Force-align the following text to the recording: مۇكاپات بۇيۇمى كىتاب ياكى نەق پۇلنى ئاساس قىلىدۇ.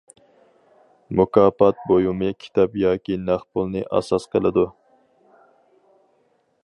مۇكاپات 1.19 1.83
بۇيۇمى 1.91 2.31
كىتاب 2.45 2.79
ياكى 2.85 3.17
نەق 3.27 3.45
پۇلنى 3.59 3.85
ئاساس 3.99 4.27
قىلىدۇ. 4.33 4.65